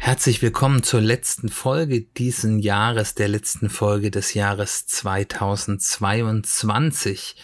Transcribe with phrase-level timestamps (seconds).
[0.00, 7.34] Herzlich willkommen zur letzten Folge diesen Jahres, der letzten Folge des Jahres 2022.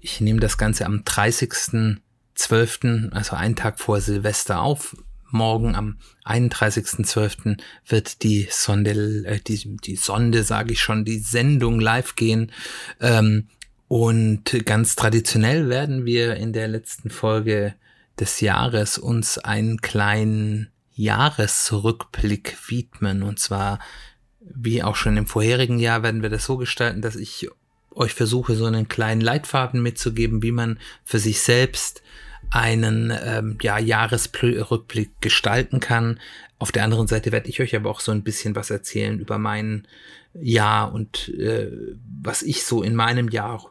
[0.00, 4.96] Ich nehme das Ganze am 30.12., also einen Tag vor Silvester auf.
[5.30, 7.60] Morgen am 31.12.
[7.86, 12.50] wird die Sonde, äh, die, die Sonde, sage ich schon, die Sendung live gehen.
[12.98, 13.48] Ähm,
[13.88, 17.74] und ganz traditionell werden wir in der letzten Folge
[18.18, 20.70] des Jahres uns einen kleinen
[21.00, 23.22] Jahresrückblick widmen.
[23.22, 23.78] Und zwar,
[24.40, 27.48] wie auch schon im vorherigen Jahr, werden wir das so gestalten, dass ich
[27.92, 32.02] euch versuche, so einen kleinen Leitfaden mitzugeben, wie man für sich selbst
[32.50, 36.20] einen ähm, ja, Jahresrückblick gestalten kann.
[36.58, 39.38] Auf der anderen Seite werde ich euch aber auch so ein bisschen was erzählen über
[39.38, 39.86] mein
[40.34, 41.70] Jahr und äh,
[42.22, 43.70] was ich so in meinem Jahr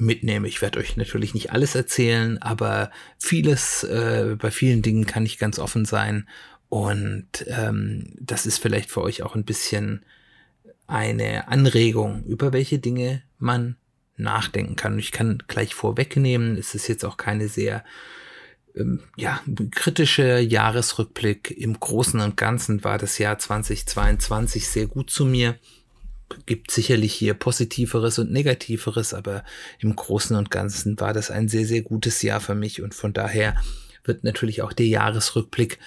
[0.00, 0.48] mitnehme.
[0.48, 5.38] Ich werde euch natürlich nicht alles erzählen, aber vieles, äh, bei vielen Dingen kann ich
[5.38, 6.28] ganz offen sein.
[6.68, 10.04] Und ähm, das ist vielleicht für euch auch ein bisschen
[10.86, 13.76] eine Anregung, über welche Dinge man
[14.16, 14.94] nachdenken kann.
[14.94, 17.84] Und ich kann gleich vorwegnehmen, es ist jetzt auch keine sehr
[18.76, 19.40] ähm, ja,
[19.72, 21.50] kritische Jahresrückblick.
[21.50, 25.58] Im Großen und Ganzen war das Jahr 2022 sehr gut zu mir
[26.46, 29.44] gibt sicherlich hier positiveres und negativeres, aber
[29.78, 33.12] im Großen und Ganzen war das ein sehr, sehr gutes Jahr für mich und von
[33.12, 33.56] daher
[34.04, 35.78] wird natürlich auch der Jahresrückblick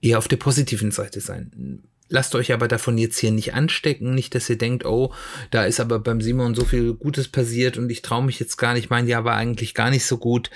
[0.00, 1.82] eher auf der positiven Seite sein.
[2.08, 5.12] Lasst euch aber davon jetzt hier nicht anstecken, nicht, dass ihr denkt, oh,
[5.50, 8.74] da ist aber beim Simon so viel Gutes passiert und ich traue mich jetzt gar
[8.74, 10.50] nicht, mein Jahr war eigentlich gar nicht so gut.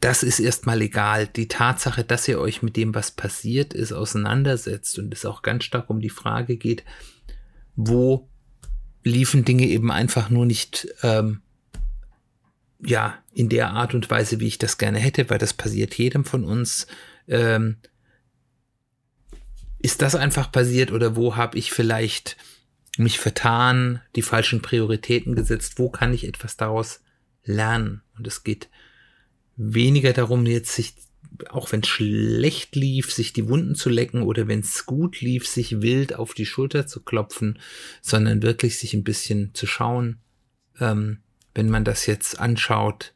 [0.00, 1.26] Das ist erstmal egal.
[1.26, 5.64] Die Tatsache, dass ihr euch mit dem, was passiert ist, auseinandersetzt und es auch ganz
[5.64, 6.84] stark um die Frage geht,
[7.74, 8.28] wo
[9.02, 11.42] liefen Dinge eben einfach nur nicht ähm,
[12.80, 16.24] ja in der Art und Weise, wie ich das gerne hätte, weil das passiert jedem
[16.24, 16.86] von uns.
[17.26, 17.78] Ähm,
[19.80, 22.36] ist das einfach passiert oder wo habe ich vielleicht
[22.96, 25.78] mich vertan, die falschen Prioritäten gesetzt?
[25.78, 27.00] Wo kann ich etwas daraus
[27.44, 28.02] lernen?
[28.16, 28.68] Und es geht
[29.58, 30.94] weniger darum, jetzt sich
[31.50, 35.46] auch wenn es schlecht lief, sich die Wunden zu lecken oder wenn es gut lief,
[35.46, 37.58] sich wild auf die Schulter zu klopfen,
[38.00, 40.18] sondern wirklich sich ein bisschen zu schauen,
[40.80, 41.18] ähm,
[41.54, 43.12] wenn man das jetzt anschaut,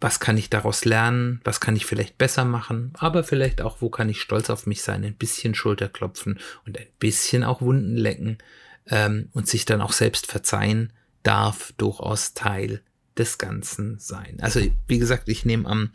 [0.00, 3.88] was kann ich daraus lernen, was kann ich vielleicht besser machen, aber vielleicht auch, wo
[3.88, 7.96] kann ich stolz auf mich sein, ein bisschen Schulter klopfen und ein bisschen auch Wunden
[7.96, 8.38] lecken
[8.86, 12.82] ähm, und sich dann auch selbst verzeihen darf durchaus Teil
[13.18, 14.38] des Ganzen sein.
[14.40, 15.90] Also wie gesagt, ich nehme am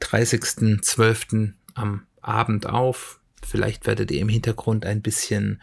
[0.00, 1.52] 30.12.
[1.74, 3.20] am Abend auf.
[3.42, 5.60] Vielleicht werdet ihr im Hintergrund ein bisschen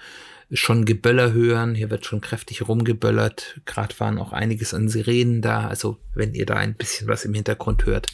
[0.52, 1.76] schon Geböller hören.
[1.76, 3.62] Hier wird schon kräftig rumgeböllert.
[3.66, 5.68] Gerade waren auch einiges an Sirenen da.
[5.68, 8.08] Also wenn ihr da ein bisschen was im Hintergrund hört,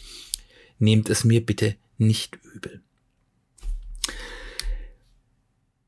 [0.77, 2.81] nehmt es mir bitte nicht übel.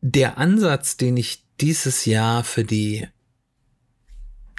[0.02, 3.08] Der Ansatz, den ich dieses Jahr für die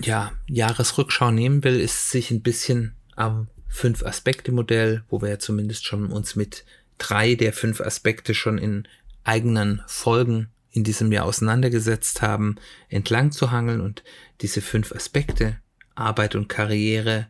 [0.00, 6.06] ja, Jahresrückschau nehmen will, ist sich ein bisschen am Fünf-Aspekte-Modell, wo wir ja zumindest schon
[6.06, 6.64] uns mit
[6.98, 8.88] drei der fünf Aspekte schon in
[9.24, 12.56] eigenen Folgen in diesem Jahr auseinandergesetzt haben,
[12.88, 14.04] entlang zu hangeln und
[14.40, 15.58] diese fünf Aspekte,
[15.94, 17.28] Arbeit und Karriere,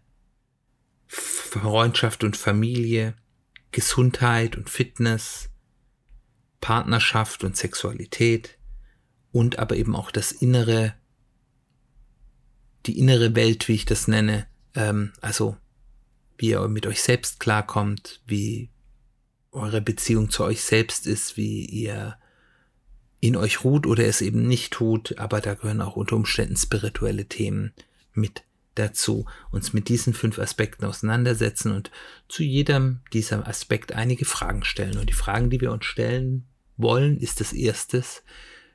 [1.06, 3.14] Freundschaft und Familie,
[3.72, 5.48] Gesundheit und Fitness,
[6.60, 8.58] Partnerschaft und Sexualität
[9.32, 10.94] und aber eben auch das innere
[12.86, 15.56] die innere Welt, wie ich das nenne, ähm, also
[16.36, 18.70] wie ihr mit euch selbst klarkommt, wie
[19.50, 22.16] eure Beziehung zu euch selbst ist, wie ihr
[23.20, 27.26] in euch ruht oder es eben nicht tut, aber da gehören auch unter Umständen spirituelle
[27.26, 27.72] Themen
[28.14, 28.44] mit
[28.76, 31.90] dazu, uns mit diesen fünf Aspekten auseinandersetzen und
[32.28, 34.98] zu jedem dieser Aspekt einige Fragen stellen.
[34.98, 36.46] Und die Fragen, die wir uns stellen
[36.76, 38.22] wollen, ist das erstes,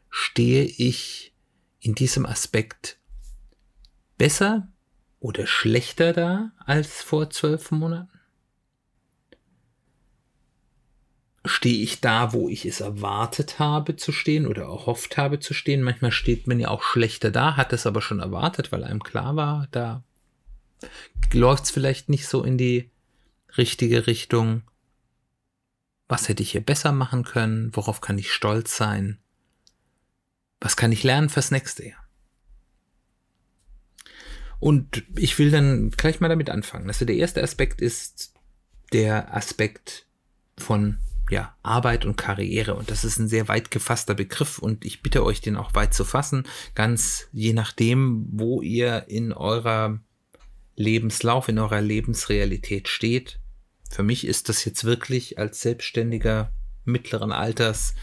[0.09, 1.33] stehe ich
[1.79, 2.97] in diesem Aspekt
[4.23, 4.69] besser
[5.19, 8.21] oder schlechter da als vor zwölf Monaten?
[11.43, 15.83] Stehe ich da, wo ich es erwartet habe zu stehen oder erhofft habe zu stehen?
[15.83, 19.35] Manchmal steht man ja auch schlechter da, hat es aber schon erwartet, weil einem klar
[19.35, 20.05] war, da
[21.33, 22.91] läuft es vielleicht nicht so in die
[23.57, 24.61] richtige Richtung.
[26.07, 27.75] Was hätte ich hier besser machen können?
[27.75, 29.19] Worauf kann ich stolz sein?
[30.61, 32.02] Was kann ich lernen fürs nächste Jahr?
[34.63, 36.87] Und ich will dann gleich mal damit anfangen.
[36.87, 38.33] Also der erste Aspekt ist
[38.93, 40.05] der Aspekt
[40.57, 40.99] von
[41.29, 42.75] ja, Arbeit und Karriere.
[42.75, 45.93] Und das ist ein sehr weit gefasster Begriff und ich bitte euch, den auch weit
[45.93, 46.47] zu fassen.
[46.75, 49.99] Ganz je nachdem, wo ihr in eurer
[50.77, 53.39] Lebenslauf, in eurer Lebensrealität steht.
[53.91, 56.53] Für mich ist das jetzt wirklich als Selbstständiger
[56.85, 57.95] mittleren Alters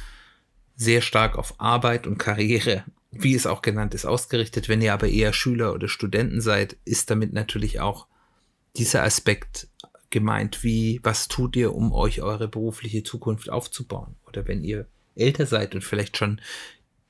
[0.77, 4.69] sehr stark auf Arbeit und Karriere wie es auch genannt ist, ausgerichtet.
[4.69, 8.07] Wenn ihr aber eher Schüler oder Studenten seid, ist damit natürlich auch
[8.77, 9.69] dieser Aspekt
[10.11, 14.17] gemeint, wie, was tut ihr, um euch eure berufliche Zukunft aufzubauen?
[14.27, 14.87] Oder wenn ihr
[15.17, 16.41] älter seid und vielleicht schon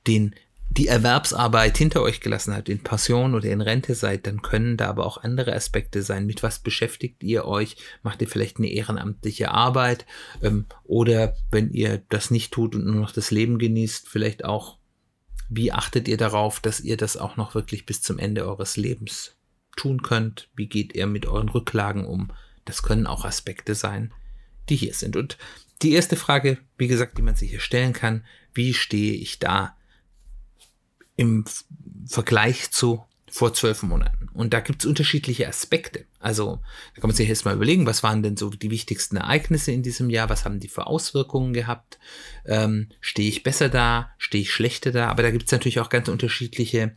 [0.07, 0.35] den,
[0.69, 4.87] die Erwerbsarbeit hinter euch gelassen habt, in Passion oder in Rente seid, dann können da
[4.87, 6.25] aber auch andere Aspekte sein.
[6.25, 7.75] Mit was beschäftigt ihr euch?
[8.03, 10.05] Macht ihr vielleicht eine ehrenamtliche Arbeit?
[10.41, 14.77] Ähm, oder wenn ihr das nicht tut und nur noch das Leben genießt, vielleicht auch
[15.53, 19.35] wie achtet ihr darauf, dass ihr das auch noch wirklich bis zum Ende eures Lebens
[19.75, 20.49] tun könnt?
[20.55, 22.31] Wie geht ihr mit euren Rücklagen um?
[22.63, 24.13] Das können auch Aspekte sein,
[24.69, 25.17] die hier sind.
[25.17, 25.37] Und
[25.81, 29.75] die erste Frage, wie gesagt, die man sich hier stellen kann, wie stehe ich da
[31.17, 31.43] im
[32.05, 34.27] Vergleich zu vor zwölf Monaten.
[34.33, 36.05] Und da gibt es unterschiedliche Aspekte.
[36.19, 36.59] Also
[36.93, 39.83] da kann man sich jetzt mal überlegen, was waren denn so die wichtigsten Ereignisse in
[39.83, 41.97] diesem Jahr, was haben die für Auswirkungen gehabt,
[42.45, 45.89] ähm, stehe ich besser da, stehe ich schlechter da, aber da gibt es natürlich auch
[45.89, 46.93] ganz unterschiedliche,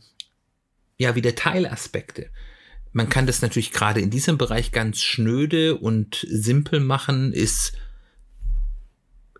[0.97, 2.29] ja, wieder Teilaspekte.
[2.91, 7.73] Man kann das natürlich gerade in diesem Bereich ganz schnöde und simpel machen, ist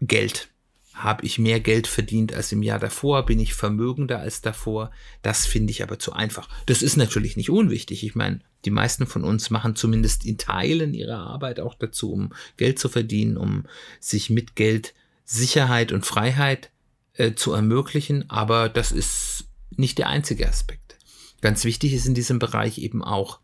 [0.02, 0.50] Geld.
[0.96, 3.26] Habe ich mehr Geld verdient als im Jahr davor?
[3.26, 4.92] Bin ich vermögender als davor?
[5.22, 6.48] Das finde ich aber zu einfach.
[6.68, 8.06] Das ist natürlich nicht unwichtig.
[8.06, 12.32] Ich meine, die meisten von uns machen zumindest in Teilen ihrer Arbeit auch dazu, um
[12.56, 13.66] Geld zu verdienen, um
[14.00, 14.94] sich mit Geld
[15.26, 16.72] Sicherheit und Freiheit
[17.16, 18.30] äh, zu ermöglichen.
[18.30, 20.96] Aber das ist nicht der einzige Aspekt.
[21.42, 23.40] Ganz wichtig ist in diesem Bereich eben auch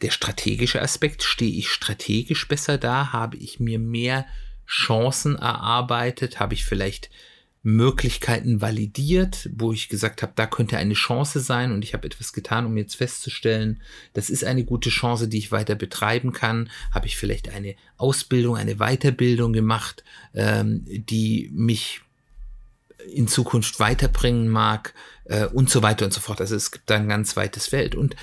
[0.00, 1.24] der strategische Aspekt.
[1.24, 3.12] Stehe ich strategisch besser da?
[3.12, 4.26] Habe ich mir mehr
[4.68, 6.38] Chancen erarbeitet?
[6.38, 7.10] Habe ich vielleicht
[7.62, 12.32] Möglichkeiten validiert, wo ich gesagt habe, da könnte eine Chance sein und ich habe etwas
[12.32, 13.82] getan, um jetzt festzustellen,
[14.12, 16.70] das ist eine gute Chance, die ich weiter betreiben kann.
[16.92, 20.04] Habe ich vielleicht eine Ausbildung, eine Weiterbildung gemacht,
[20.34, 22.00] ähm, die mich
[23.12, 24.94] in Zukunft weiterbringen mag
[25.24, 26.40] äh, und so weiter und so fort.
[26.40, 27.94] Also es gibt da ein ganz weites Feld.
[27.94, 28.14] Und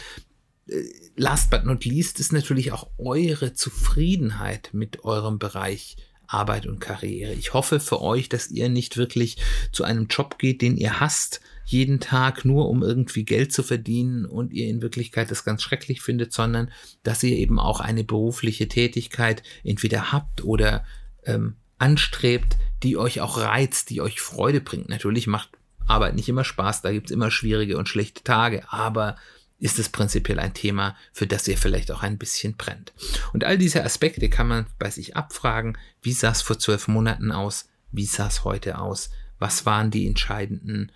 [0.67, 0.81] äh,
[1.15, 5.97] last but not least ist natürlich auch eure Zufriedenheit mit eurem Bereich
[6.27, 7.33] Arbeit und Karriere.
[7.33, 9.37] Ich hoffe für euch, dass ihr nicht wirklich
[9.71, 14.25] zu einem Job geht, den ihr hasst, jeden Tag nur um irgendwie Geld zu verdienen
[14.25, 16.71] und ihr in Wirklichkeit das ganz schrecklich findet, sondern
[17.03, 20.85] dass ihr eben auch eine berufliche Tätigkeit entweder habt oder
[21.25, 24.89] ähm, anstrebt, die euch auch reizt, die euch Freude bringt.
[24.89, 25.49] Natürlich macht
[25.87, 29.17] Arbeit nicht immer Spaß, da gibt's immer schwierige und schlechte Tage, aber
[29.59, 32.93] ist es prinzipiell ein Thema, für das ihr vielleicht auch ein bisschen brennt.
[33.33, 35.77] Und all diese Aspekte kann man bei sich abfragen.
[36.01, 37.69] Wie sah es vor zwölf Monaten aus?
[37.91, 39.11] Wie sah es heute aus?
[39.39, 40.91] Was waren die entscheidenden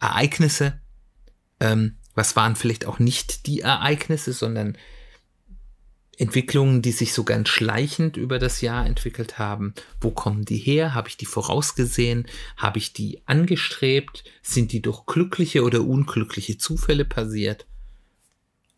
[0.00, 0.80] Ereignisse?
[1.60, 4.76] Ähm, was waren vielleicht auch nicht die Ereignisse, sondern
[6.18, 9.74] Entwicklungen, die sich so ganz schleichend über das Jahr entwickelt haben.
[10.00, 10.94] Wo kommen die her?
[10.94, 12.26] Habe ich die vorausgesehen?
[12.56, 14.24] Habe ich die angestrebt?
[14.42, 17.66] Sind die durch glückliche oder unglückliche Zufälle passiert?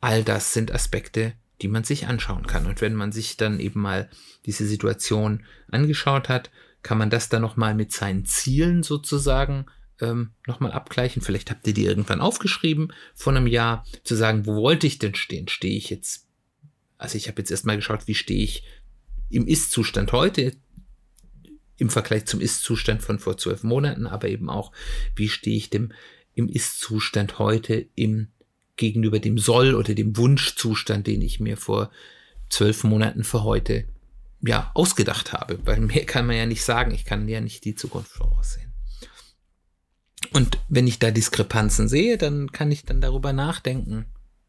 [0.00, 2.66] All das sind Aspekte, die man sich anschauen kann.
[2.66, 4.10] Und wenn man sich dann eben mal
[4.46, 6.50] diese Situation angeschaut hat,
[6.82, 9.66] kann man das dann nochmal mit seinen Zielen sozusagen
[10.00, 11.22] ähm, nochmal abgleichen.
[11.22, 15.14] Vielleicht habt ihr die irgendwann aufgeschrieben von einem Jahr, zu sagen, wo wollte ich denn
[15.14, 15.48] stehen?
[15.48, 16.27] Stehe ich jetzt
[16.98, 18.64] also ich habe jetzt erstmal geschaut, wie stehe ich
[19.30, 20.56] im Ist-Zustand heute
[21.76, 24.72] im Vergleich zum Ist-Zustand von vor zwölf Monaten, aber eben auch,
[25.14, 25.92] wie stehe ich dem
[26.34, 28.28] im Ist-Zustand heute im
[28.76, 31.90] gegenüber dem Soll oder dem Wunschzustand, den ich mir vor
[32.48, 33.88] zwölf Monaten für heute
[34.40, 35.58] ja ausgedacht habe.
[35.64, 36.92] Weil mehr kann man ja nicht sagen.
[36.92, 38.72] Ich kann ja nicht die Zukunft voraussehen.
[40.32, 44.06] Und wenn ich da Diskrepanzen sehe, dann kann ich dann darüber nachdenken,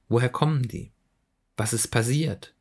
[0.08, 0.92] woher kommen die?
[1.60, 2.54] Was ist passiert?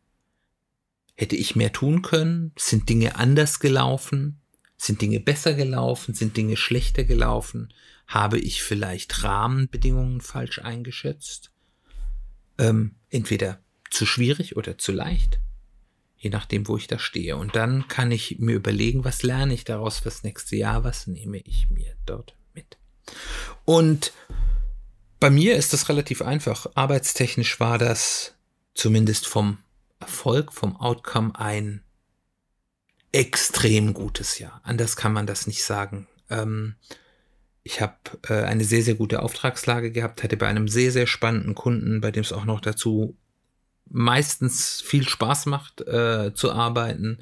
[1.15, 2.51] Hätte ich mehr tun können?
[2.59, 4.41] Sind Dinge anders gelaufen?
[4.77, 6.15] Sind Dinge besser gelaufen?
[6.15, 7.73] Sind Dinge schlechter gelaufen?
[8.09, 11.53] Habe ich vielleicht Rahmenbedingungen falsch eingeschätzt?
[12.59, 15.39] Ähm, entweder zu schwierig oder zu leicht,
[16.17, 17.37] je nachdem, wo ich da stehe.
[17.37, 21.39] Und dann kann ich mir überlegen, was lerne ich daraus fürs nächste Jahr, was nehme
[21.39, 22.79] ich mir dort mit.
[23.65, 24.13] Und
[25.21, 26.67] bei mir ist das relativ einfach.
[26.75, 28.35] Arbeitstechnisch war das
[28.79, 29.59] zumindest vom
[30.01, 31.83] Erfolg, vom Outcome ein
[33.13, 34.61] extrem gutes Jahr.
[34.65, 36.07] Anders kann man das nicht sagen.
[36.31, 36.77] Ähm,
[37.65, 37.97] Ich habe
[38.29, 42.11] äh, eine sehr, sehr gute Auftragslage gehabt, hatte bei einem sehr, sehr spannenden Kunden, bei
[42.11, 43.17] dem es auch noch dazu
[43.91, 47.19] meistens viel Spaß macht äh, zu arbeiten.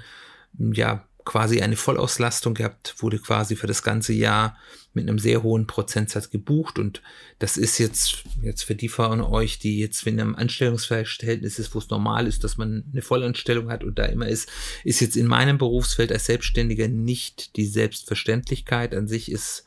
[0.59, 4.56] Ja, quasi eine Vollauslastung gehabt, wurde quasi für das ganze Jahr
[4.95, 7.02] mit einem sehr hohen Prozentsatz gebucht und
[7.38, 11.80] das ist jetzt, jetzt für die von euch, die jetzt in einem Anstellungsverhältnis ist, wo
[11.80, 14.49] es normal ist, dass man eine Vollanstellung hat und da immer ist,
[14.85, 18.95] ist jetzt in meinem Berufsfeld als Selbstständiger nicht die Selbstverständlichkeit.
[18.95, 19.64] An sich ist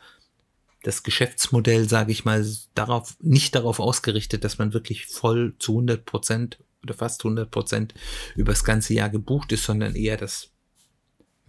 [0.82, 6.06] das Geschäftsmodell, sage ich mal, darauf, nicht darauf ausgerichtet, dass man wirklich voll zu 100
[6.06, 7.94] Prozent oder fast 100 Prozent
[8.36, 10.52] über das ganze Jahr gebucht ist, sondern eher, dass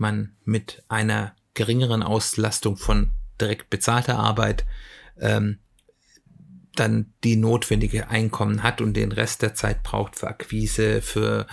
[0.00, 4.64] man mit einer geringeren Auslastung von direkt bezahlter Arbeit
[5.19, 5.59] ähm,
[6.75, 11.47] dann die notwendige Einkommen hat und den Rest der Zeit braucht für Akquise, für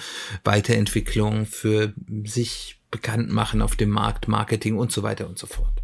[0.43, 5.81] Weiterentwicklung, für sich bekannt machen auf dem Markt, Marketing und so weiter und so fort.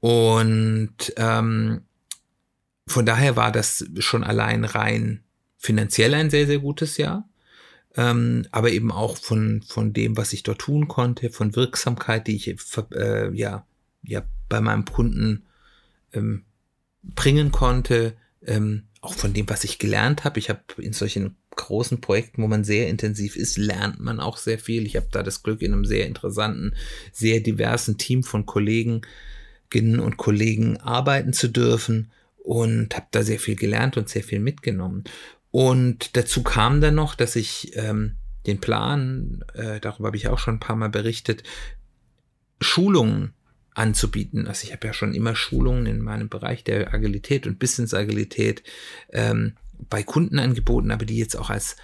[0.00, 1.82] Und ähm,
[2.86, 5.24] von daher war das schon allein rein
[5.56, 7.27] finanziell ein sehr, sehr gutes Jahr
[7.98, 12.36] ähm, aber eben auch von, von dem, was ich dort tun konnte, von Wirksamkeit, die
[12.36, 12.56] ich
[12.94, 13.66] äh, ja,
[14.04, 15.46] ja bei meinem Kunden
[16.12, 16.44] ähm,
[17.02, 18.14] bringen konnte,
[18.46, 20.38] ähm, auch von dem, was ich gelernt habe.
[20.38, 24.60] Ich habe in solchen großen Projekten, wo man sehr intensiv ist, lernt man auch sehr
[24.60, 24.86] viel.
[24.86, 26.74] Ich habe da das Glück, in einem sehr interessanten,
[27.10, 29.00] sehr diversen Team von Kollegen
[29.74, 32.12] und Kollegen arbeiten zu dürfen
[32.44, 35.02] und habe da sehr viel gelernt und sehr viel mitgenommen.
[35.50, 40.38] Und dazu kam dann noch, dass ich ähm, den Plan, äh, darüber habe ich auch
[40.38, 41.42] schon ein paar Mal berichtet,
[42.60, 43.34] Schulungen
[43.74, 44.46] anzubieten.
[44.46, 48.62] Also ich habe ja schon immer Schulungen in meinem Bereich der Agilität und Business-Agilität
[49.10, 49.56] ähm,
[49.88, 51.76] bei Kunden angeboten, aber die jetzt auch als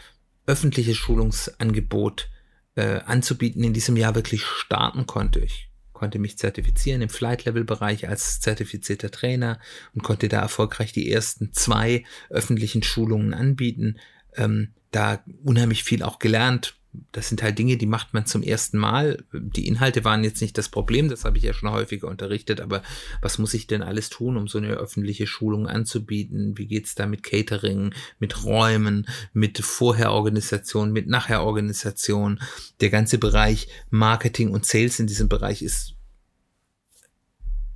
[0.47, 2.28] öffentliches Schulungsangebot
[2.75, 5.40] äh, anzubieten in diesem Jahr wirklich starten konnte.
[5.40, 9.59] Ich konnte mich zertifizieren im Flight-Level-Bereich als zertifizierter Trainer
[9.95, 13.99] und konnte da erfolgreich die ersten zwei öffentlichen Schulungen anbieten.
[14.37, 16.77] Ähm, da unheimlich viel auch gelernt,
[17.13, 19.25] das sind halt Dinge, die macht man zum ersten Mal.
[19.33, 22.83] Die Inhalte waren jetzt nicht das Problem, das habe ich ja schon häufiger unterrichtet, aber
[23.21, 26.57] was muss ich denn alles tun, um so eine öffentliche Schulung anzubieten?
[26.59, 32.41] Wie geht's da mit Catering, mit Räumen, mit Vorherorganisation, mit Nachherorganisation?
[32.81, 35.95] Der ganze Bereich Marketing und Sales in diesem Bereich ist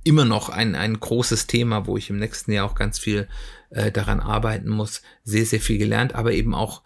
[0.03, 3.27] immer noch ein, ein großes Thema, wo ich im nächsten Jahr auch ganz viel
[3.69, 5.01] äh, daran arbeiten muss.
[5.23, 6.83] Sehr, sehr viel gelernt, aber eben auch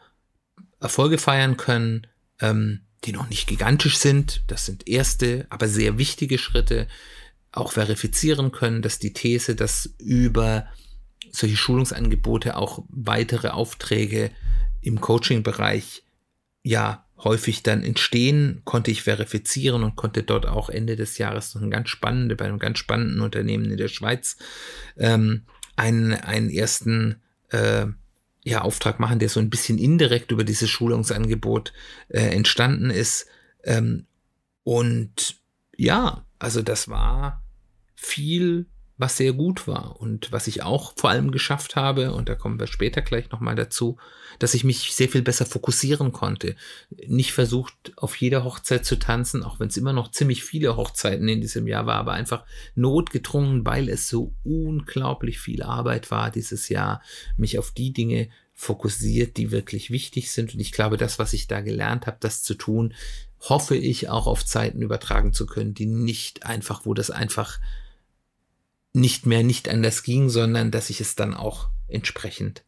[0.80, 2.08] Erfolge feiern können,
[2.44, 4.44] ähm, die noch nicht gigantisch sind.
[4.48, 6.88] Das sind erste, aber sehr wichtige Schritte.
[7.52, 10.68] Auch verifizieren können, dass die These, dass über
[11.32, 14.32] solche Schulungsangebote auch weitere Aufträge
[14.82, 16.04] im Coaching-Bereich
[16.64, 21.62] ja häufig dann entstehen, konnte ich verifizieren und konnte dort auch Ende des Jahres noch
[21.62, 24.36] ein ganz spannende, bei einem ganz spannenden Unternehmen in der Schweiz
[24.98, 25.44] ähm,
[25.76, 27.86] einen, einen ersten äh,
[28.44, 31.74] ja, Auftrag machen, der so ein bisschen indirekt über dieses Schulungsangebot
[32.10, 33.28] äh, entstanden ist.
[33.64, 34.06] Ähm,
[34.64, 35.38] und
[35.78, 37.44] ja, also das war
[37.96, 42.36] viel, was sehr gut war und was ich auch vor allem geschafft habe, und da
[42.36, 43.98] kommen wir später gleich nochmal dazu,
[44.40, 46.56] dass ich mich sehr viel besser fokussieren konnte.
[47.08, 51.28] Nicht versucht, auf jeder Hochzeit zu tanzen, auch wenn es immer noch ziemlich viele Hochzeiten
[51.28, 52.46] in diesem Jahr war, aber einfach
[52.76, 57.02] notgedrungen, weil es so unglaublich viel Arbeit war dieses Jahr,
[57.36, 60.54] mich auf die Dinge fokussiert, die wirklich wichtig sind.
[60.54, 62.94] Und ich glaube, das, was ich da gelernt habe, das zu tun,
[63.40, 67.60] hoffe ich auch auf Zeiten übertragen zu können, die nicht einfach, wo das einfach
[68.94, 72.64] nicht mehr nicht anders ging, sondern dass ich es dann auch entsprechend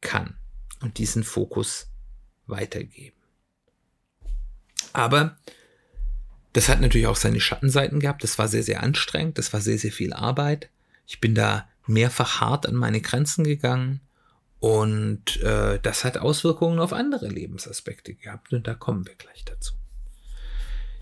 [0.00, 0.36] kann
[0.80, 1.88] und diesen Fokus
[2.46, 3.16] weitergeben.
[4.92, 5.36] Aber
[6.52, 8.24] das hat natürlich auch seine Schattenseiten gehabt.
[8.24, 9.38] Das war sehr, sehr anstrengend.
[9.38, 10.70] Das war sehr, sehr viel Arbeit.
[11.06, 14.00] Ich bin da mehrfach hart an meine Grenzen gegangen.
[14.58, 18.52] Und äh, das hat Auswirkungen auf andere Lebensaspekte gehabt.
[18.52, 19.74] Und da kommen wir gleich dazu.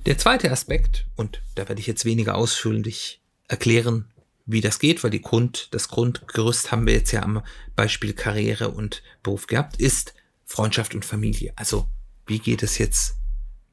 [0.06, 4.12] Der zweite Aspekt, und da werde ich jetzt weniger ausführlich erklären,
[4.46, 7.42] wie das geht, weil die Grund, das Grundgerüst haben wir jetzt ja am
[7.76, 11.52] Beispiel Karriere und Beruf gehabt, ist Freundschaft und Familie.
[11.56, 11.88] Also,
[12.26, 13.16] wie geht es jetzt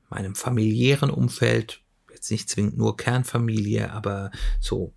[0.09, 4.93] meinem familiären Umfeld, jetzt nicht zwingend nur Kernfamilie, aber so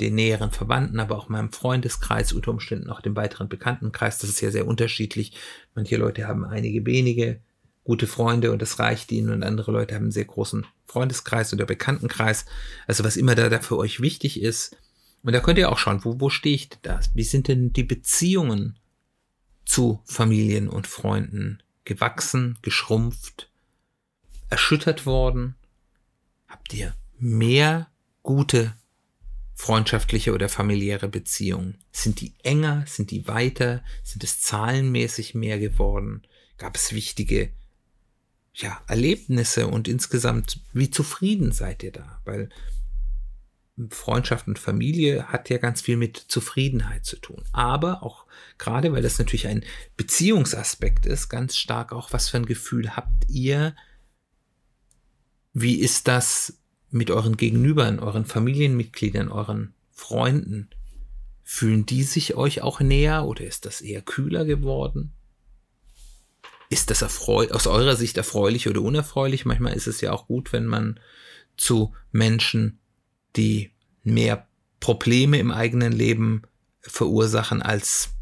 [0.00, 4.18] den näheren Verwandten, aber auch meinem Freundeskreis, unter Umständen auch dem weiteren Bekanntenkreis.
[4.18, 5.36] Das ist ja sehr unterschiedlich.
[5.74, 7.40] Manche Leute haben einige wenige
[7.84, 11.66] gute Freunde und das reicht ihnen und andere Leute haben einen sehr großen Freundeskreis oder
[11.66, 12.46] Bekanntenkreis.
[12.86, 14.76] Also was immer da, da für euch wichtig ist.
[15.22, 17.00] Und da könnt ihr auch schauen, wo, wo stehe ich da?
[17.14, 18.78] Wie sind denn die Beziehungen
[19.64, 23.50] zu Familien und Freunden gewachsen, geschrumpft,
[24.50, 25.54] erschüttert worden?
[26.48, 27.88] Habt ihr mehr
[28.22, 28.74] gute
[29.54, 31.78] freundschaftliche oder familiäre Beziehungen?
[31.92, 32.84] Sind die enger?
[32.86, 33.82] Sind die weiter?
[34.02, 36.22] Sind es zahlenmäßig mehr geworden?
[36.58, 37.50] Gab es wichtige
[38.54, 42.20] ja, Erlebnisse und insgesamt, wie zufrieden seid ihr da?
[42.24, 42.48] Weil
[43.90, 47.42] Freundschaft und Familie hat ja ganz viel mit Zufriedenheit zu tun.
[47.52, 48.24] Aber auch
[48.56, 49.64] gerade, weil das natürlich ein
[49.96, 53.74] Beziehungsaspekt ist, ganz stark auch, was für ein Gefühl habt ihr?
[55.52, 56.58] Wie ist das
[56.90, 60.70] mit euren Gegenübern, euren Familienmitgliedern, euren Freunden?
[61.42, 65.12] Fühlen die sich euch auch näher oder ist das eher kühler geworden?
[66.74, 69.44] Ist das aus eurer Sicht erfreulich oder unerfreulich?
[69.44, 70.98] Manchmal ist es ja auch gut, wenn man
[71.56, 72.80] zu Menschen,
[73.36, 73.70] die
[74.02, 74.48] mehr
[74.80, 76.42] Probleme im eigenen Leben
[76.80, 78.14] verursachen als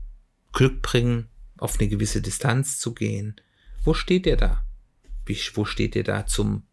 [0.52, 3.36] Glück bringen, auf eine gewisse Distanz zu gehen.
[3.84, 4.62] Wo steht ihr da?
[5.24, 6.64] Wie, wo steht ihr da zum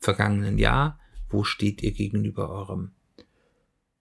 [0.00, 1.00] vergangenen Jahr?
[1.30, 2.90] Wo steht ihr gegenüber eurem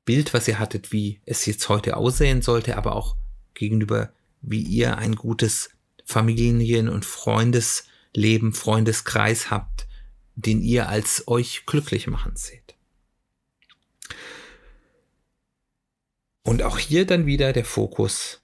[0.03, 3.15] Bild, was ihr hattet, wie es jetzt heute aussehen sollte, aber auch
[3.53, 4.11] gegenüber,
[4.41, 5.69] wie ihr ein gutes
[6.11, 9.87] Familien- und Freundesleben, Freundeskreis habt,
[10.35, 12.75] den ihr als euch glücklich machen seht.
[16.43, 18.41] Und auch hier dann wieder der Fokus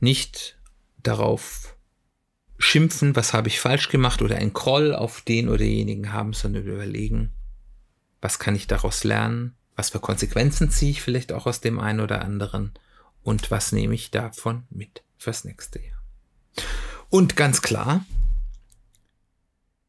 [0.00, 0.58] nicht
[1.02, 1.76] darauf
[2.58, 6.64] schimpfen, was habe ich falsch gemacht oder ein Kroll auf den oder denjenigen haben, sondern
[6.64, 7.32] überlegen,
[8.20, 12.00] was kann ich daraus lernen, was für Konsequenzen ziehe ich vielleicht auch aus dem einen
[12.00, 12.72] oder anderen
[13.22, 16.02] und was nehme ich davon mit fürs nächste Jahr.
[17.08, 18.04] Und ganz klar,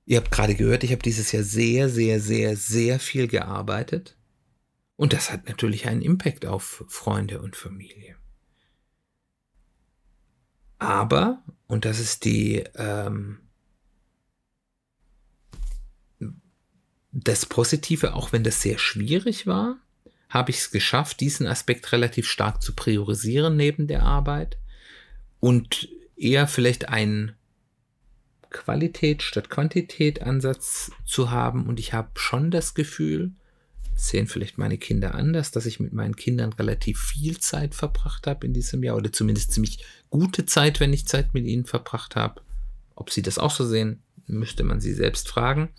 [0.05, 4.15] ihr habt gerade gehört, ich habe dieses Jahr sehr, sehr, sehr, sehr viel gearbeitet.
[4.95, 8.15] Und das hat natürlich einen Impact auf Freunde und Familie.
[10.79, 13.39] Aber, und das ist die, ähm,
[17.11, 19.77] das Positive, auch wenn das sehr schwierig war,
[20.29, 24.57] habe ich es geschafft, diesen Aspekt relativ stark zu priorisieren neben der Arbeit
[25.39, 27.33] und eher vielleicht einen
[28.49, 31.67] Qualität statt Quantität Ansatz zu haben.
[31.67, 33.31] Und ich habe schon das Gefühl,
[33.95, 38.45] sehen vielleicht meine Kinder anders, dass ich mit meinen Kindern relativ viel Zeit verbracht habe
[38.45, 42.41] in diesem Jahr oder zumindest ziemlich gute Zeit, wenn ich Zeit mit ihnen verbracht habe.
[42.95, 45.69] Ob sie das auch so sehen, müsste man sie selbst fragen.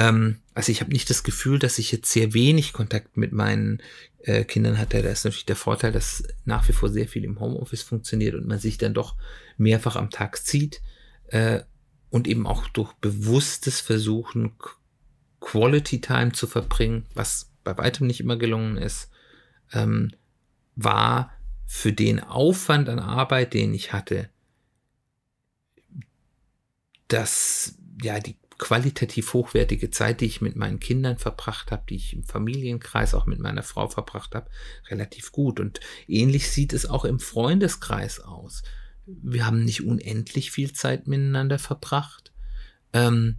[0.00, 3.82] Ähm, also ich habe nicht das Gefühl, dass ich jetzt sehr wenig Kontakt mit meinen
[4.22, 5.02] äh, Kindern hatte.
[5.02, 8.46] Da ist natürlich der Vorteil, dass nach wie vor sehr viel im Homeoffice funktioniert und
[8.46, 9.14] man sich dann doch
[9.58, 10.80] mehrfach am Tag sieht
[11.26, 11.60] äh,
[12.08, 14.52] und eben auch durch bewusstes Versuchen
[15.40, 19.10] Quality Time zu verbringen, was bei weitem nicht immer gelungen ist,
[19.72, 20.12] ähm,
[20.76, 21.30] war
[21.66, 24.30] für den Aufwand an Arbeit, den ich hatte,
[27.08, 32.12] dass ja die qualitativ hochwertige Zeit, die ich mit meinen Kindern verbracht habe, die ich
[32.12, 34.50] im Familienkreis auch mit meiner Frau verbracht habe,
[34.88, 35.58] relativ gut.
[35.58, 38.62] Und ähnlich sieht es auch im Freundeskreis aus.
[39.06, 42.32] Wir haben nicht unendlich viel Zeit miteinander verbracht,
[42.92, 43.36] ähm,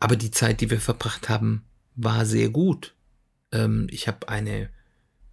[0.00, 2.96] aber die Zeit, die wir verbracht haben, war sehr gut.
[3.52, 4.70] Ähm, ich habe eine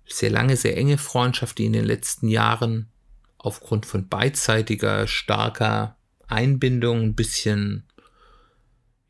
[0.05, 2.91] sehr lange, sehr enge Freundschaft, die in den letzten Jahren
[3.39, 7.87] aufgrund von beidseitiger, starker Einbindung ein bisschen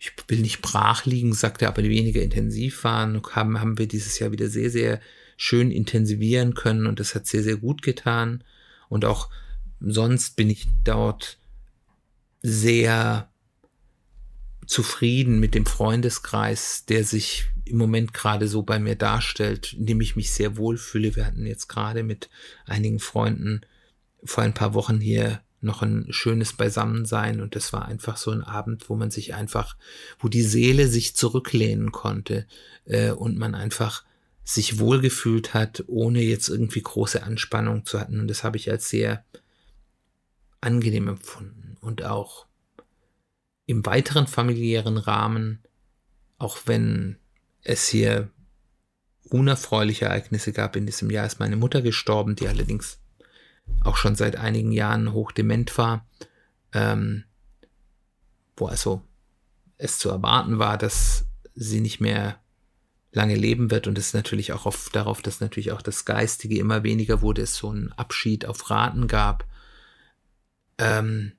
[0.05, 4.19] ich will nicht brach liegen, sagt er, aber weniger intensiv waren, haben, haben wir dieses
[4.19, 5.01] Jahr wieder sehr, sehr
[5.37, 8.43] schön intensivieren können und das hat sehr, sehr gut getan.
[8.87, 9.29] Und auch
[9.79, 11.37] sonst bin ich dort
[12.41, 13.29] sehr
[14.67, 20.01] zufrieden mit dem Freundeskreis, der sich im Moment gerade so bei mir darstellt, in dem
[20.01, 21.15] ich mich sehr wohlfühle.
[21.15, 22.29] Wir hatten jetzt gerade mit
[22.65, 23.61] einigen Freunden
[24.23, 28.43] vor ein paar Wochen hier noch ein schönes Beisammensein und es war einfach so ein
[28.43, 29.75] Abend, wo man sich einfach,
[30.19, 32.45] wo die Seele sich zurücklehnen konnte
[32.85, 34.03] äh, und man einfach
[34.43, 38.19] sich wohlgefühlt hat, ohne jetzt irgendwie große Anspannung zu hatten.
[38.19, 39.25] Und das habe ich als sehr
[40.61, 42.45] angenehm empfunden und auch
[43.65, 45.63] im weiteren familiären Rahmen,
[46.37, 47.17] auch wenn
[47.61, 48.29] es hier
[49.29, 50.75] unerfreuliche Ereignisse gab.
[50.75, 52.99] In diesem Jahr, ist meine Mutter gestorben, die allerdings
[53.83, 56.07] auch schon seit einigen Jahren hochdement war,
[56.73, 57.23] ähm,
[58.57, 59.01] wo also
[59.77, 61.25] es zu erwarten war, dass
[61.55, 62.39] sie nicht mehr
[63.11, 66.83] lange leben wird und es natürlich auch auf, darauf, dass natürlich auch das Geistige immer
[66.83, 69.45] weniger wurde, es so einen Abschied auf Raten gab.
[70.77, 71.31] Ähm,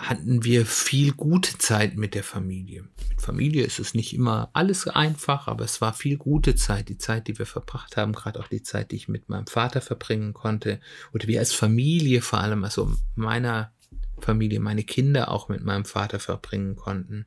[0.00, 2.84] hatten wir viel gute Zeit mit der Familie.
[3.10, 6.88] Mit Familie ist es nicht immer alles einfach, aber es war viel gute Zeit.
[6.88, 9.82] Die Zeit, die wir verbracht haben, gerade auch die Zeit, die ich mit meinem Vater
[9.82, 10.80] verbringen konnte.
[11.12, 13.72] Oder wir als Familie vor allem, also meiner
[14.20, 17.26] Familie, meine Kinder auch mit meinem Vater verbringen konnten.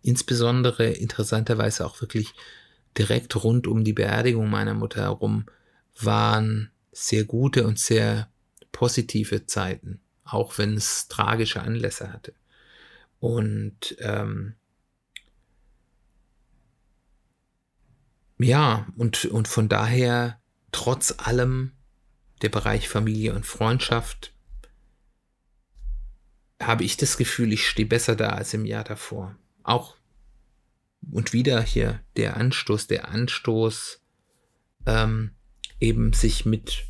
[0.00, 2.32] Insbesondere interessanterweise auch wirklich
[2.96, 5.44] direkt rund um die Beerdigung meiner Mutter herum
[6.00, 8.28] waren sehr gute und sehr
[8.72, 12.34] positive Zeiten, auch wenn es tragische Anlässe hatte.
[13.20, 14.54] Und ähm,
[18.38, 20.40] ja, und, und von daher,
[20.72, 21.72] trotz allem,
[22.42, 24.34] der Bereich Familie und Freundschaft,
[26.60, 29.36] habe ich das Gefühl, ich stehe besser da als im Jahr davor.
[29.62, 29.96] Auch
[31.10, 34.00] und wieder hier der Anstoß, der Anstoß,
[34.86, 35.32] ähm,
[35.80, 36.86] eben sich mit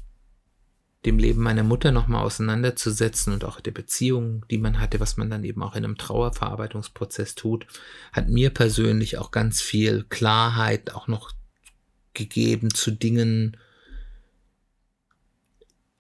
[1.05, 5.29] dem Leben meiner Mutter nochmal auseinanderzusetzen und auch der Beziehung, die man hatte, was man
[5.29, 7.67] dann eben auch in einem Trauerverarbeitungsprozess tut,
[8.13, 11.33] hat mir persönlich auch ganz viel Klarheit auch noch
[12.15, 13.57] gegeben zu Dingen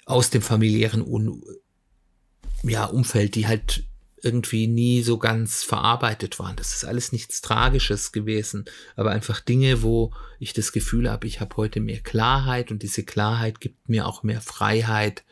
[0.06, 1.42] aus dem familiären Un
[2.62, 3.84] ja, Umfeld, die halt
[4.24, 6.56] irgendwie nie so ganz verarbeitet waren.
[6.56, 8.64] Das ist alles nichts Tragisches gewesen,
[8.96, 13.04] aber einfach Dinge, wo ich das Gefühl habe, ich habe heute mehr Klarheit und diese
[13.04, 15.24] Klarheit gibt mir auch mehr Freiheit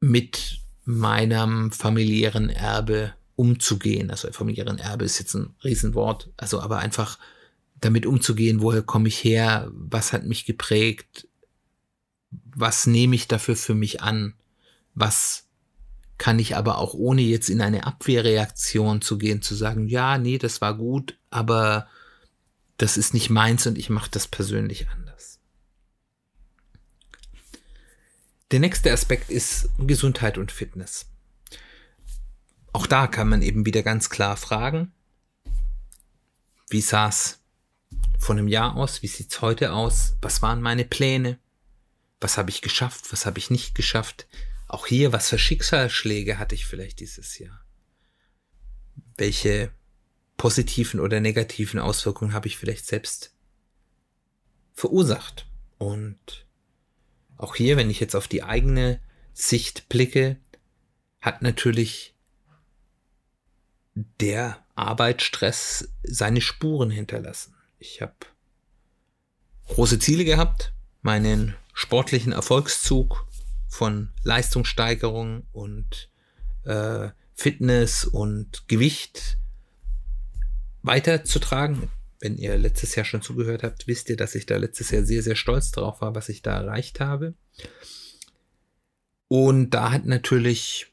[0.00, 4.10] mit meinem familiären Erbe umzugehen.
[4.10, 7.18] Also familiären Erbe ist jetzt ein Riesenwort, also aber einfach
[7.80, 11.28] damit umzugehen, woher komme ich her, was hat mich geprägt,
[12.30, 14.34] was nehme ich dafür für mich an,
[14.94, 15.48] was
[16.22, 20.38] kann ich aber auch ohne jetzt in eine Abwehrreaktion zu gehen, zu sagen, ja, nee,
[20.38, 21.88] das war gut, aber
[22.76, 25.40] das ist nicht meins und ich mache das persönlich anders.
[28.52, 31.06] Der nächste Aspekt ist Gesundheit und Fitness.
[32.72, 34.92] Auch da kann man eben wieder ganz klar fragen,
[36.70, 37.40] wie sah es
[38.16, 41.40] von einem Jahr aus, wie sieht es heute aus, was waren meine Pläne,
[42.20, 44.28] was habe ich geschafft, was habe ich nicht geschafft,
[44.68, 47.64] auch hier, was für Schicksalsschläge hatte ich vielleicht dieses Jahr?
[49.16, 49.72] Welche
[50.36, 53.34] positiven oder negativen Auswirkungen habe ich vielleicht selbst
[54.72, 55.46] verursacht?
[55.78, 56.46] Und
[57.36, 59.00] auch hier, wenn ich jetzt auf die eigene
[59.34, 60.36] Sicht blicke,
[61.20, 62.14] hat natürlich
[63.94, 67.54] der Arbeitsstress seine Spuren hinterlassen.
[67.78, 68.14] Ich habe
[69.68, 70.72] große Ziele gehabt,
[71.02, 73.26] meinen sportlichen Erfolgszug
[73.72, 76.10] von Leistungssteigerung und
[76.64, 79.38] äh, Fitness und Gewicht
[80.82, 81.88] weiterzutragen.
[82.20, 85.22] Wenn ihr letztes Jahr schon zugehört habt, wisst ihr, dass ich da letztes Jahr sehr,
[85.22, 87.32] sehr stolz drauf war, was ich da erreicht habe.
[89.28, 90.91] Und da hat natürlich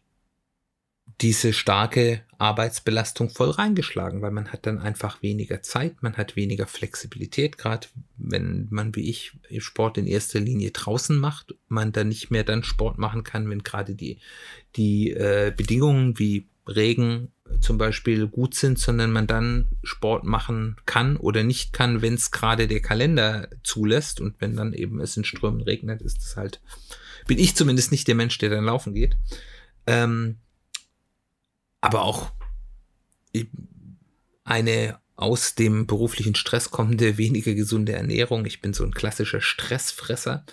[1.21, 6.67] diese starke Arbeitsbelastung voll reingeschlagen, weil man hat dann einfach weniger Zeit, man hat weniger
[6.67, 12.31] Flexibilität, gerade wenn man wie ich Sport in erster Linie draußen macht, man dann nicht
[12.31, 14.19] mehr dann Sport machen kann, wenn gerade die,
[14.77, 21.17] die äh, Bedingungen wie Regen zum Beispiel gut sind, sondern man dann Sport machen kann
[21.17, 25.25] oder nicht kann, wenn es gerade der Kalender zulässt und wenn dann eben es in
[25.25, 26.61] Strömen regnet, ist es halt,
[27.27, 29.17] bin ich zumindest nicht der Mensch, der dann laufen geht.
[29.87, 30.37] Ähm,
[31.81, 32.31] aber auch
[34.43, 40.45] eine aus dem beruflichen Stress kommende, weniger gesunde Ernährung, ich bin so ein klassischer Stressfresser,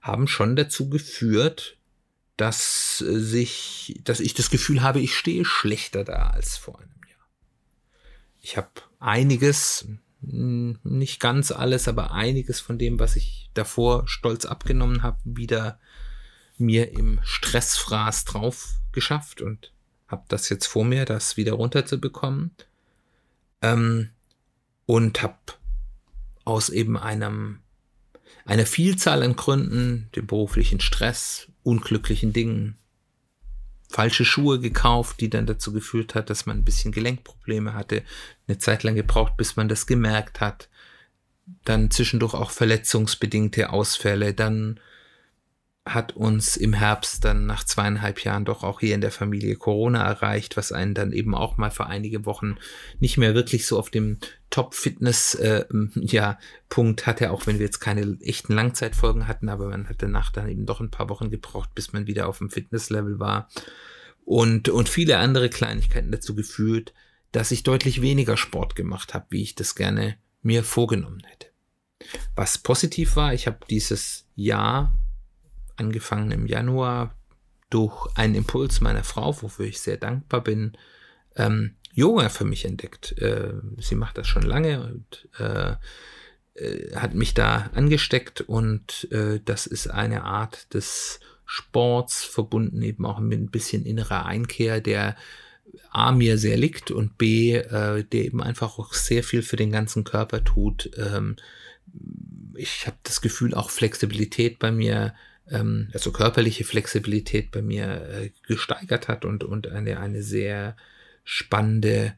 [0.00, 1.76] haben schon dazu geführt,
[2.38, 7.28] dass sich, dass ich das Gefühl habe, ich stehe schlechter da als vor einem Jahr.
[8.40, 9.88] Ich habe einiges,
[10.22, 15.78] hm, nicht ganz alles, aber einiges von dem, was ich davor stolz abgenommen habe, wieder
[16.56, 19.72] mir im Stressfraß drauf geschafft und
[20.08, 22.50] habe das jetzt vor mir, das wieder runterzubekommen.
[23.62, 24.10] Ähm,
[24.86, 25.36] und habe
[26.44, 27.60] aus eben einem
[28.46, 32.78] einer Vielzahl an Gründen, dem beruflichen Stress, unglücklichen Dingen,
[33.90, 38.02] falsche Schuhe gekauft, die dann dazu geführt hat, dass man ein bisschen Gelenkprobleme hatte,
[38.46, 40.70] eine Zeit lang gebraucht, bis man das gemerkt hat,
[41.64, 44.80] dann zwischendurch auch verletzungsbedingte Ausfälle, dann
[45.94, 50.04] hat uns im Herbst dann nach zweieinhalb Jahren doch auch hier in der Familie Corona
[50.04, 52.56] erreicht, was einen dann eben auch mal für einige Wochen
[53.00, 54.18] nicht mehr wirklich so auf dem
[54.50, 56.38] Top-Fitness äh, ja,
[57.02, 60.66] hatte, auch wenn wir jetzt keine echten Langzeitfolgen hatten, aber man hat danach dann eben
[60.66, 63.48] doch ein paar Wochen gebraucht, bis man wieder auf dem Fitnesslevel war.
[64.24, 66.92] Und, und viele andere Kleinigkeiten dazu geführt,
[67.32, 71.48] dass ich deutlich weniger Sport gemacht habe, wie ich das gerne mir vorgenommen hätte.
[72.36, 74.92] Was positiv war, ich habe dieses Jahr
[75.78, 77.14] angefangen im Januar
[77.70, 80.76] durch einen Impuls meiner Frau, wofür ich sehr dankbar bin,
[81.36, 83.18] ähm, Yoga für mich entdeckt.
[83.18, 85.74] Äh, sie macht das schon lange und äh,
[86.54, 93.06] äh, hat mich da angesteckt und äh, das ist eine Art des Sports verbunden eben
[93.06, 95.16] auch mit ein bisschen innerer Einkehr, der
[95.90, 99.72] A mir sehr liegt und B, äh, der eben einfach auch sehr viel für den
[99.72, 100.90] ganzen Körper tut.
[100.96, 101.36] Ähm,
[102.54, 105.14] ich habe das Gefühl, auch Flexibilität bei mir,
[105.50, 110.76] ähm, also körperliche Flexibilität bei mir äh, gesteigert hat und, und eine, eine sehr
[111.24, 112.14] spannende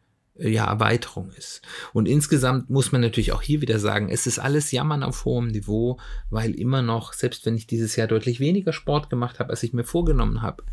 [0.48, 1.62] ja, Erweiterung ist.
[1.92, 5.48] Und insgesamt muss man natürlich auch hier wieder sagen, es ist alles Jammern auf hohem
[5.48, 5.98] Niveau,
[6.30, 9.72] weil immer noch, selbst wenn ich dieses Jahr deutlich weniger Sport gemacht habe, als ich
[9.72, 10.64] mir vorgenommen habe,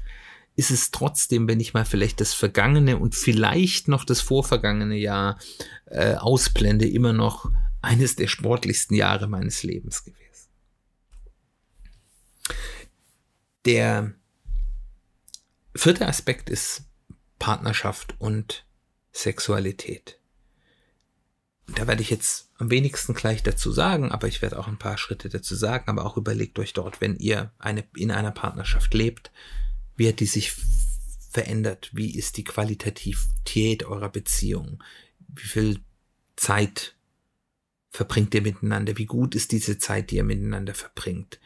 [0.55, 5.37] ist es trotzdem, wenn ich mal vielleicht das vergangene und vielleicht noch das vorvergangene Jahr
[5.85, 10.26] äh, ausblende, immer noch eines der sportlichsten Jahre meines Lebens gewesen.
[13.65, 14.13] Der
[15.75, 16.83] vierte Aspekt ist
[17.39, 18.65] Partnerschaft und
[19.12, 20.19] Sexualität.
[21.67, 24.97] Da werde ich jetzt am wenigsten gleich dazu sagen, aber ich werde auch ein paar
[24.97, 29.31] Schritte dazu sagen, aber auch überlegt euch dort, wenn ihr eine, in einer Partnerschaft lebt,
[29.95, 30.53] wie hat die sich
[31.29, 31.89] verändert?
[31.93, 34.81] Wie ist die Qualitativität eurer Beziehung?
[35.27, 35.79] Wie viel
[36.36, 36.95] Zeit
[37.89, 38.97] verbringt ihr miteinander?
[38.97, 41.39] Wie gut ist diese Zeit, die ihr miteinander verbringt?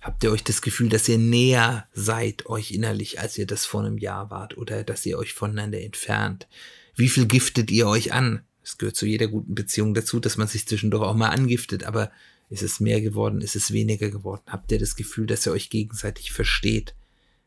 [0.00, 3.80] Habt ihr euch das Gefühl, dass ihr näher seid euch innerlich, als ihr das vor
[3.80, 6.46] einem Jahr wart oder dass ihr euch voneinander entfernt?
[6.94, 8.44] Wie viel giftet ihr euch an?
[8.62, 12.12] Es gehört zu jeder guten Beziehung dazu, dass man sich zwischendurch auch mal angiftet, aber
[12.50, 13.40] ist es mehr geworden?
[13.40, 14.42] Ist es weniger geworden?
[14.46, 16.94] Habt ihr das Gefühl, dass ihr euch gegenseitig versteht?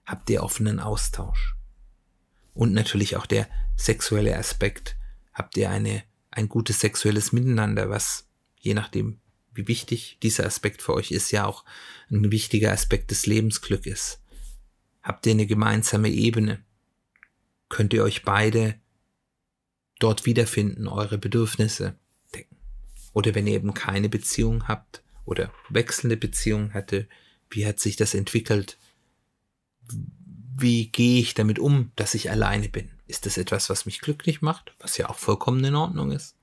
[0.06, 1.56] Habt ihr offenen Austausch?
[2.54, 4.98] Und natürlich auch der sexuelle Aspekt.
[5.34, 8.28] Habt ihr eine, ein gutes sexuelles Miteinander, was
[8.60, 9.20] je nachdem,
[9.62, 11.64] wie wichtig dieser Aspekt für euch ist, ja auch
[12.10, 14.22] ein wichtiger Aspekt des Lebensglücks ist.
[15.04, 16.64] Habt ihr eine gemeinsame Ebene?
[17.70, 18.76] Könnt ihr euch beide
[20.00, 21.96] dort wiederfinden, eure Bedürfnisse
[22.34, 22.58] decken.
[23.14, 27.08] Oder wenn ihr eben keine Beziehung habt oder wechselnde Beziehung hatte,
[27.50, 28.78] wie hat sich das entwickelt?
[30.58, 32.90] Wie gehe ich damit um, dass ich alleine bin?
[33.08, 36.36] Ist das etwas, was mich glücklich macht, was ja auch vollkommen in Ordnung ist?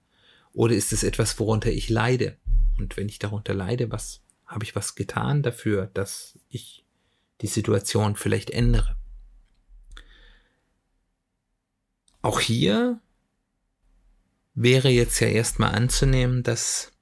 [0.52, 2.37] Oder ist es etwas, worunter ich leide?
[2.78, 6.84] Und wenn ich darunter leide, was habe ich was getan dafür, dass ich
[7.40, 8.96] die Situation vielleicht ändere?
[12.22, 13.00] Auch hier
[14.54, 16.92] wäre jetzt ja erstmal anzunehmen, dass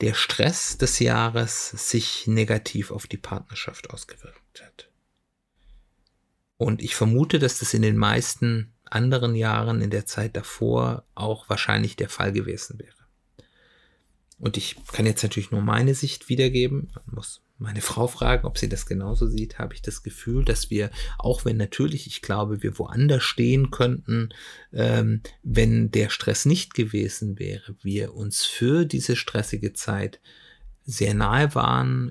[0.00, 4.90] der Stress des Jahres sich negativ auf die Partnerschaft ausgewirkt hat.
[6.56, 11.48] Und ich vermute, dass das in den meisten anderen Jahren in der Zeit davor auch
[11.48, 13.01] wahrscheinlich der Fall gewesen wäre.
[14.42, 16.90] Und ich kann jetzt natürlich nur meine Sicht wiedergeben.
[17.06, 20.68] Man muss meine Frau fragen, ob sie das genauso sieht, habe ich das Gefühl, dass
[20.68, 24.30] wir, auch wenn natürlich, ich glaube, wir woanders stehen könnten,
[24.72, 30.20] ähm, wenn der Stress nicht gewesen wäre, wir uns für diese stressige Zeit
[30.82, 32.10] sehr nahe waren,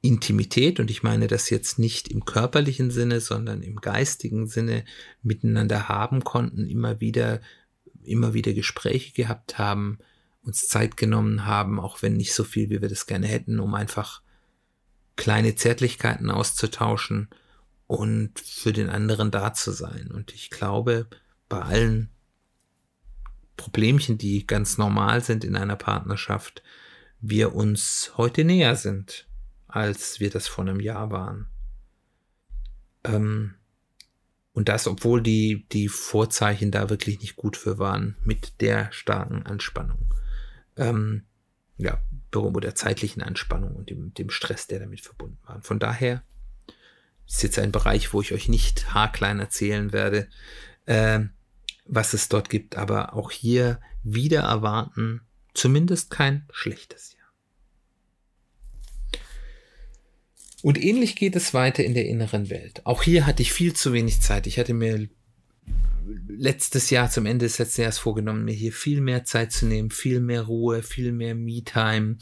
[0.00, 4.86] Intimität, und ich meine das jetzt nicht im körperlichen Sinne, sondern im geistigen Sinne
[5.22, 7.42] miteinander haben konnten, immer wieder,
[8.10, 9.98] immer wieder Gespräche gehabt haben,
[10.42, 13.74] uns Zeit genommen haben, auch wenn nicht so viel, wie wir das gerne hätten, um
[13.74, 14.22] einfach
[15.16, 17.28] kleine Zärtlichkeiten auszutauschen
[17.86, 20.10] und für den anderen da zu sein.
[20.10, 21.08] Und ich glaube,
[21.48, 22.08] bei allen
[23.56, 26.62] Problemchen, die ganz normal sind in einer Partnerschaft,
[27.20, 29.26] wir uns heute näher sind,
[29.68, 31.48] als wir das vor einem Jahr waren.
[33.04, 33.54] Ähm,
[34.52, 39.44] und das, obwohl die, die Vorzeichen da wirklich nicht gut für waren, mit der starken
[39.44, 40.10] Anspannung
[40.76, 41.24] ähm,
[41.78, 42.00] ja,
[42.32, 45.60] der zeitlichen Anspannung und dem, dem Stress, der damit verbunden war.
[45.62, 46.22] Von daher
[47.26, 50.28] ist jetzt ein Bereich, wo ich euch nicht haarklein erzählen werde,
[50.86, 51.20] äh,
[51.84, 55.22] was es dort gibt, aber auch hier wieder erwarten,
[55.54, 57.19] zumindest kein schlechtes Jahr.
[60.62, 62.82] Und ähnlich geht es weiter in der inneren Welt.
[62.84, 64.46] Auch hier hatte ich viel zu wenig Zeit.
[64.46, 65.08] Ich hatte mir
[66.28, 69.90] letztes Jahr, zum Ende des letzten Jahres vorgenommen, mir hier viel mehr Zeit zu nehmen,
[69.90, 72.16] viel mehr Ruhe, viel mehr Me-Time,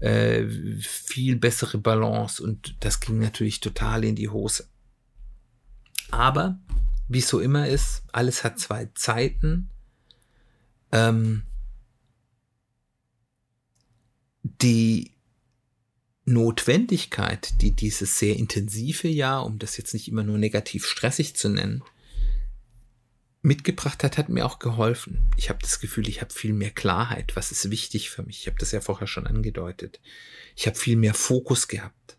[0.00, 0.44] äh,
[0.80, 4.68] viel bessere Balance und das ging natürlich total in die Hose.
[6.10, 6.60] Aber,
[7.08, 9.70] wie es so immer ist, alles hat zwei Zeiten.
[10.92, 11.42] Ähm,
[14.42, 15.11] die
[16.24, 21.48] Notwendigkeit, die dieses sehr intensive Jahr, um das jetzt nicht immer nur negativ stressig zu
[21.48, 21.82] nennen,
[23.42, 25.18] mitgebracht hat, hat mir auch geholfen.
[25.36, 28.40] Ich habe das Gefühl, ich habe viel mehr Klarheit, was ist wichtig für mich.
[28.40, 30.00] Ich habe das ja vorher schon angedeutet.
[30.54, 32.16] Ich habe viel mehr Fokus gehabt.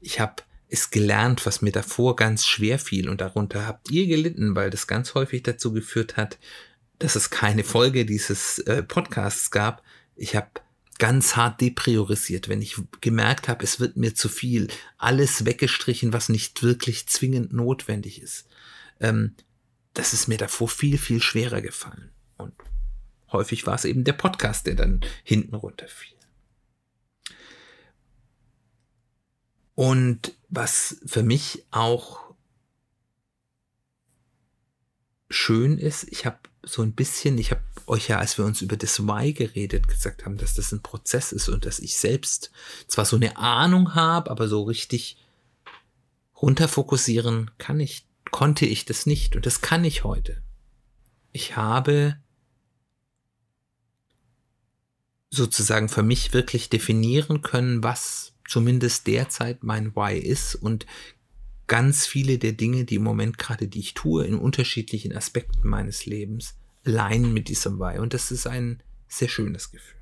[0.00, 4.54] Ich habe es gelernt, was mir davor ganz schwer fiel und darunter habt ihr gelitten,
[4.54, 6.38] weil das ganz häufig dazu geführt hat,
[7.00, 9.82] dass es keine Folge dieses äh, Podcasts gab.
[10.14, 10.48] Ich habe
[10.98, 16.28] ganz hart depriorisiert, wenn ich gemerkt habe, es wird mir zu viel, alles weggestrichen, was
[16.28, 18.46] nicht wirklich zwingend notwendig ist.
[19.00, 19.34] Ähm,
[19.92, 22.10] das ist mir davor viel, viel schwerer gefallen.
[22.36, 22.54] Und
[23.32, 26.14] häufig war es eben der Podcast, der dann hinten runterfiel.
[29.74, 32.20] Und was für mich auch
[35.28, 38.76] schön ist, ich habe so ein bisschen, ich habe euch ja, als wir uns über
[38.76, 42.50] das Why geredet, gesagt haben, dass das ein Prozess ist und dass ich selbst
[42.86, 45.18] zwar so eine Ahnung habe, aber so richtig
[46.40, 50.42] runterfokussieren kann ich, konnte ich das nicht und das kann ich heute.
[51.32, 52.16] Ich habe
[55.30, 60.86] sozusagen für mich wirklich definieren können, was zumindest derzeit mein Why ist und
[61.66, 66.06] ganz viele der Dinge, die im Moment gerade, die ich tue, in unterschiedlichen Aspekten meines
[66.06, 67.98] Lebens, leinen mit diesem Why.
[67.98, 69.98] Und das ist ein sehr schönes Gefühl.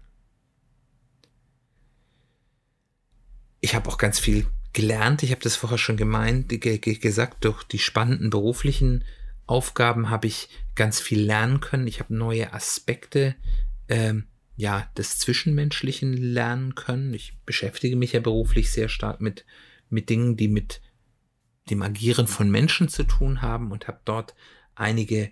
[3.61, 5.23] Ich habe auch ganz viel gelernt.
[5.23, 9.05] Ich habe das vorher schon gemeint, gesagt, durch die spannenden beruflichen
[9.47, 11.87] Aufgaben habe ich ganz viel lernen können.
[11.87, 13.37] Ich habe neue Aspekte
[13.89, 14.25] ähm,
[14.57, 17.15] ja, des Zwischenmenschlichen lernen können.
[17.15, 19.45] Ich beschäftige mich ja beruflich sehr stark mit,
[19.91, 20.81] mit Dingen, die mit
[21.71, 24.35] dem Agieren von Menschen zu tun haben und habe dort
[24.75, 25.31] einige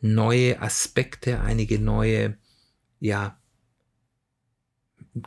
[0.00, 2.36] neue Aspekte, einige neue,
[3.00, 3.38] ja,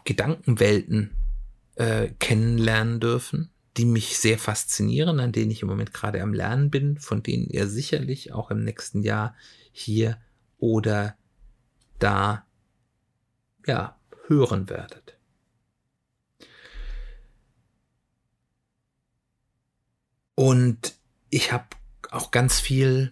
[0.04, 1.12] Gedankenwelten
[1.76, 6.72] äh, kennenlernen dürfen, die mich sehr faszinieren, an denen ich im Moment gerade am Lernen
[6.72, 9.36] bin, von denen ihr sicherlich auch im nächsten Jahr
[9.72, 10.18] hier
[10.58, 11.16] oder
[12.00, 12.46] da
[13.68, 15.05] ja, hören werdet.
[20.36, 20.96] Und
[21.30, 21.66] ich habe
[22.12, 23.12] auch ganz viel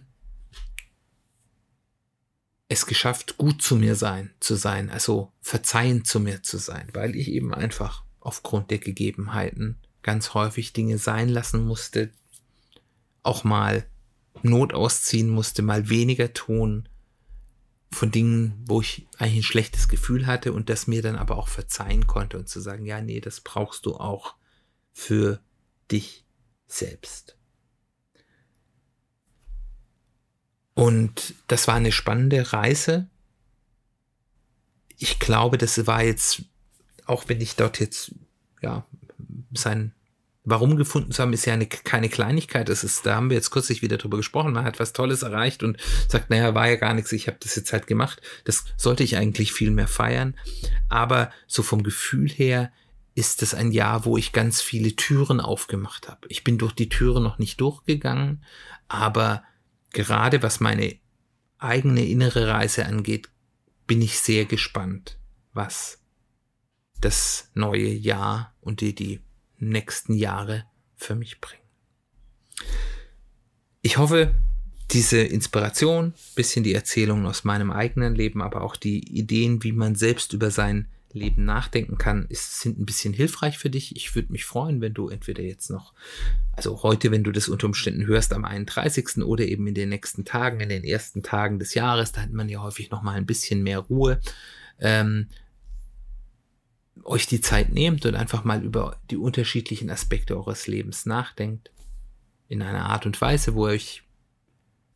[2.68, 7.14] es geschafft, gut zu mir sein, zu sein, also verzeihend zu mir zu sein, weil
[7.14, 12.10] ich eben einfach aufgrund der Gegebenheiten ganz häufig Dinge sein lassen musste,
[13.22, 13.86] auch mal
[14.42, 16.88] Not ausziehen musste, mal weniger tun,
[17.90, 21.48] von Dingen, wo ich eigentlich ein schlechtes Gefühl hatte und das mir dann aber auch
[21.48, 24.34] verzeihen konnte und zu sagen, ja, nee, das brauchst du auch
[24.92, 25.40] für
[25.90, 26.23] dich
[26.66, 27.36] selbst.
[30.74, 33.08] Und das war eine spannende Reise.
[34.98, 36.42] Ich glaube, das war jetzt,
[37.06, 38.12] auch wenn ich dort jetzt,
[38.60, 38.84] ja,
[39.52, 39.92] sein
[40.46, 42.68] Warum gefunden zu haben, ist ja eine, keine Kleinigkeit.
[42.68, 44.52] Das ist, da haben wir jetzt kürzlich wieder drüber gesprochen.
[44.52, 47.56] Man hat was Tolles erreicht und sagt, naja, war ja gar nichts, ich habe das
[47.56, 48.20] jetzt halt gemacht.
[48.44, 50.36] Das sollte ich eigentlich viel mehr feiern.
[50.90, 52.70] Aber so vom Gefühl her
[53.14, 56.26] ist es ein Jahr, wo ich ganz viele Türen aufgemacht habe.
[56.28, 58.44] Ich bin durch die Türen noch nicht durchgegangen,
[58.88, 59.44] aber
[59.90, 60.96] gerade was meine
[61.58, 63.28] eigene innere Reise angeht,
[63.86, 65.18] bin ich sehr gespannt,
[65.52, 66.00] was
[67.00, 69.20] das neue Jahr und die, die
[69.58, 70.64] nächsten Jahre
[70.96, 71.62] für mich bringen.
[73.82, 74.34] Ich hoffe,
[74.90, 79.94] diese Inspiration, bisschen die Erzählungen aus meinem eigenen Leben, aber auch die Ideen, wie man
[79.94, 83.94] selbst über sein Leben nachdenken kann, ist, sind ein bisschen hilfreich für dich.
[83.96, 85.94] Ich würde mich freuen, wenn du entweder jetzt noch,
[86.52, 89.18] also heute, wenn du das unter Umständen hörst, am 31.
[89.22, 92.48] oder eben in den nächsten Tagen, in den ersten Tagen des Jahres, da hat man
[92.48, 94.20] ja häufig noch mal ein bisschen mehr Ruhe,
[94.80, 95.28] ähm,
[97.04, 101.70] euch die Zeit nehmt und einfach mal über die unterschiedlichen Aspekte eures Lebens nachdenkt.
[102.48, 104.02] In einer Art und Weise, wo ihr euch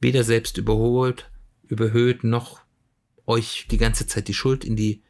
[0.00, 1.30] weder selbst überholt,
[1.64, 2.60] überhöht, noch
[3.26, 5.02] euch die ganze Zeit die Schuld in die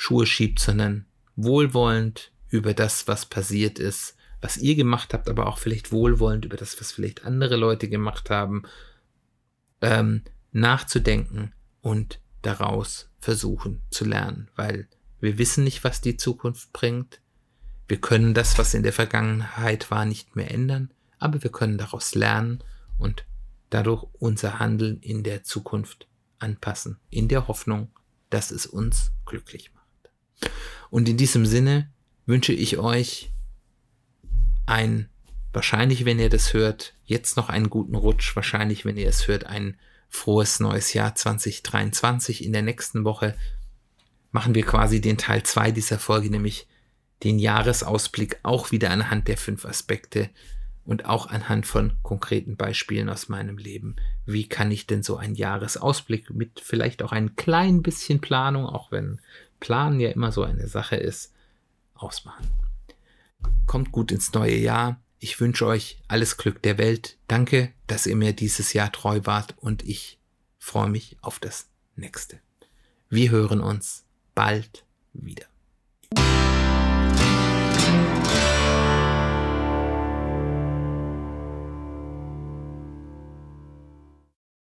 [0.00, 5.58] Schuhe schiebt, sondern wohlwollend über das, was passiert ist, was ihr gemacht habt, aber auch
[5.58, 8.62] vielleicht wohlwollend über das, was vielleicht andere Leute gemacht haben,
[9.80, 14.86] ähm, nachzudenken und daraus versuchen zu lernen, weil
[15.18, 17.20] wir wissen nicht, was die Zukunft bringt.
[17.88, 22.14] Wir können das, was in der Vergangenheit war, nicht mehr ändern, aber wir können daraus
[22.14, 22.62] lernen
[22.98, 23.26] und
[23.70, 26.06] dadurch unser Handeln in der Zukunft
[26.38, 27.90] anpassen, in der Hoffnung,
[28.30, 29.77] dass es uns glücklich macht.
[30.90, 31.90] Und in diesem Sinne
[32.26, 33.30] wünsche ich euch
[34.66, 35.08] ein,
[35.52, 39.44] wahrscheinlich, wenn ihr das hört, jetzt noch einen guten Rutsch, wahrscheinlich, wenn ihr es hört,
[39.44, 39.76] ein
[40.08, 43.34] frohes neues Jahr 2023 in der nächsten Woche
[44.30, 46.66] machen wir quasi den Teil 2 dieser Folge, nämlich
[47.24, 50.30] den Jahresausblick auch wieder anhand der fünf Aspekte
[50.84, 53.96] und auch anhand von konkreten Beispielen aus meinem Leben.
[54.24, 58.92] Wie kann ich denn so einen Jahresausblick mit vielleicht auch ein klein bisschen Planung, auch
[58.92, 59.20] wenn
[59.60, 61.32] Planen ja immer so eine Sache ist,
[61.94, 62.46] ausmachen.
[63.66, 65.00] Kommt gut ins neue Jahr.
[65.18, 67.16] Ich wünsche euch alles Glück der Welt.
[67.26, 70.18] Danke, dass ihr mir dieses Jahr treu wart und ich
[70.58, 72.40] freue mich auf das nächste.
[73.10, 74.04] Wir hören uns
[74.34, 75.46] bald wieder.